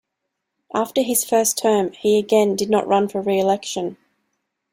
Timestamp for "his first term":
1.03-1.91